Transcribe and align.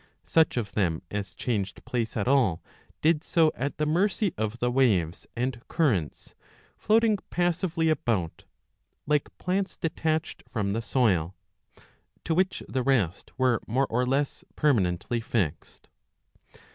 Such 0.25 0.57
of 0.57 0.71
them 0.71 1.03
as 1.11 1.35
changed 1.35 1.85
place 1.85 2.17
at 2.17 2.27
all 2.27 2.63
did 3.03 3.23
so 3.23 3.51
ajt 3.51 3.77
the 3.77 3.85
mercy 3.85 4.33
of 4.35 4.57
the 4.57 4.71
waves 4.71 5.27
and 5.35 5.61
currents, 5.67 6.33
floating 6.75 7.19
passively 7.29 7.87
about" 7.89 8.45
like 9.05 9.29
plants 9.37 9.77
detached 9.77 10.41
from 10.47 10.73
the 10.73 10.81
soil"; 10.81 11.35
to 12.25 12.33
which 12.33 12.63
the 12.67 12.81
rest 12.81 13.31
were 13.37 13.61
more 13.67 13.85
or 13.91 14.07
less 14.07 14.43
permanently 14.55 15.19
fixed. 15.21 15.87